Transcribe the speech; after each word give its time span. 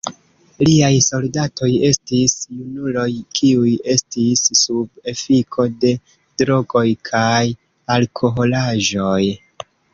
Liaj 0.67 0.93
soldatoj 1.07 1.69
estis 1.89 2.33
junuloj 2.61 3.03
kiuj 3.41 3.75
estis 3.97 4.43
sub 4.63 5.13
efiko 5.13 5.69
de 5.85 5.93
drogoj 6.43 6.87
kaj 7.13 7.47
alkoholaĵoj. 8.01 9.25